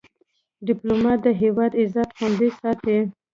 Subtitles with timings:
[0.67, 2.97] ډيپلومات د هیواد عزت خوندي ساتي.